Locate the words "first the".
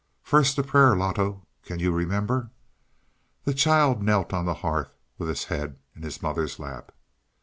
0.23-0.63